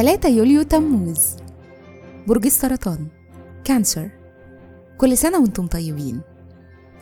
3 0.00 0.28
يوليو 0.28 0.62
تموز. 0.62 1.36
برج 2.26 2.46
السرطان. 2.46 3.06
كانسر. 3.64 4.10
كل 4.98 5.16
سنة 5.18 5.38
وأنتم 5.38 5.66
طيبين. 5.66 6.20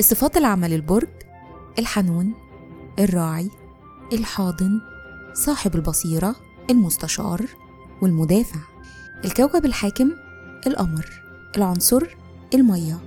الصفات 0.01 0.37
العامة 0.37 0.69
للبرج 0.69 1.09
الحنون 1.79 2.35
الراعي 2.99 3.51
الحاضن 4.13 4.81
صاحب 5.35 5.75
البصيرة 5.75 6.37
المستشار 6.71 7.47
والمدافع. 8.03 8.61
الكوكب 9.25 9.65
الحاكم 9.65 10.11
القمر. 10.67 11.23
العنصر 11.57 12.03
المية. 12.55 12.99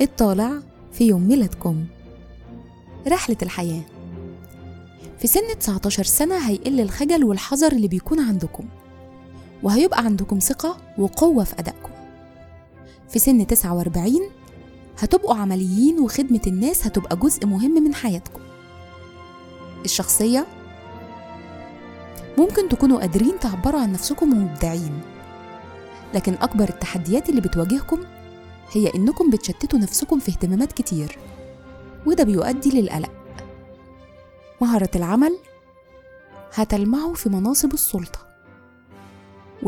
الطالع 0.00 0.52
في 0.92 1.06
يوم 1.06 1.28
ميلادكم. 1.28 1.84
رحلة 3.08 3.36
الحياة. 3.42 3.82
في 5.18 5.26
سن 5.26 5.58
19 5.58 6.04
سنة 6.04 6.48
هيقل 6.48 6.80
الخجل 6.80 7.24
والحذر 7.24 7.72
اللي 7.72 7.88
بيكون 7.88 8.20
عندكم. 8.20 8.64
وهيبقى 9.62 10.04
عندكم 10.04 10.38
ثقة 10.38 10.76
وقوة 10.98 11.44
في 11.44 11.54
أدائكم. 11.58 11.90
في 13.08 13.18
سن 13.18 13.46
49 13.46 14.20
هتبقوا 14.98 15.34
عمليين 15.34 15.98
وخدمة 16.00 16.40
الناس 16.46 16.86
هتبقى 16.86 17.16
جزء 17.16 17.46
مهم 17.46 17.84
من 17.84 17.94
حياتكم. 17.94 18.40
الشخصية 19.84 20.46
ممكن 22.38 22.68
تكونوا 22.68 23.00
قادرين 23.00 23.38
تعبروا 23.40 23.80
عن 23.80 23.92
نفسكم 23.92 24.32
ومبدعين 24.32 25.00
لكن 26.14 26.34
أكبر 26.34 26.68
التحديات 26.68 27.28
اللي 27.28 27.40
بتواجهكم 27.40 28.00
هي 28.72 28.94
إنكم 28.94 29.30
بتشتتوا 29.30 29.78
نفسكم 29.78 30.18
في 30.18 30.30
اهتمامات 30.30 30.72
كتير 30.72 31.18
وده 32.06 32.24
بيؤدي 32.24 32.80
للقلق. 32.80 33.10
مهارة 34.60 34.90
العمل 34.96 35.38
هتلمعوا 36.54 37.14
في 37.14 37.28
مناصب 37.28 37.72
السلطة. 37.72 38.27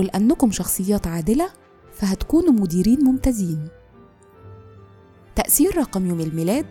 ولأنكم 0.01 0.51
شخصيات 0.51 1.07
عادلة 1.07 1.51
فهتكونوا 1.95 2.53
مديرين 2.53 3.05
ممتازين. 3.05 3.69
تأثير 5.37 5.79
رقم 5.79 6.07
يوم 6.07 6.21
الميلاد. 6.21 6.67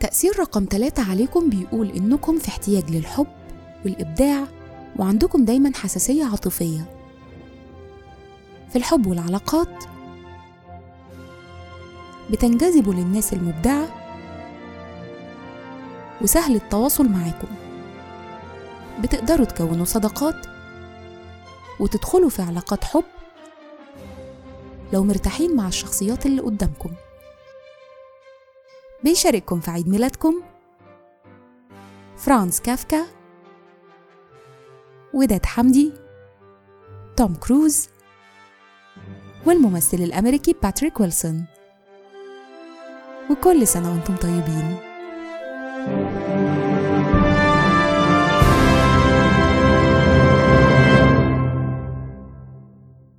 تأثير 0.00 0.38
رقم 0.38 0.66
ثلاثة 0.70 1.10
عليكم 1.10 1.50
بيقول 1.50 1.90
إنكم 1.90 2.38
في 2.38 2.48
احتياج 2.48 2.90
للحب 2.90 3.26
والإبداع 3.84 4.46
وعندكم 4.96 5.44
دايما 5.44 5.72
حساسية 5.74 6.24
عاطفية. 6.24 6.86
في 8.70 8.76
الحب 8.76 9.06
والعلاقات. 9.06 9.84
بتنجذبوا 12.30 12.94
للناس 12.94 13.32
المبدعة. 13.32 13.88
وسهل 16.22 16.54
التواصل 16.54 17.08
معاكم. 17.08 17.48
بتقدروا 19.02 19.46
تكونوا 19.46 19.84
صداقات. 19.84 20.46
وتدخلوا 21.84 22.28
في 22.28 22.42
علاقات 22.42 22.84
حب 22.84 23.04
لو 24.92 25.04
مرتاحين 25.04 25.56
مع 25.56 25.68
الشخصيات 25.68 26.26
اللي 26.26 26.42
قدامكم. 26.42 26.90
بيشارككم 29.02 29.60
في 29.60 29.70
عيد 29.70 29.88
ميلادكم. 29.88 30.42
فرانس 32.16 32.60
كافكا. 32.60 33.06
وداد 35.14 35.46
حمدي. 35.46 35.92
توم 37.16 37.34
كروز. 37.34 37.88
والممثل 39.46 39.96
الأمريكي 39.96 40.56
باتريك 40.62 41.00
ويلسون. 41.00 41.46
وكل 43.30 43.66
سنة 43.66 43.90
وأنتم 43.92 44.16
طيبين. 44.16 44.93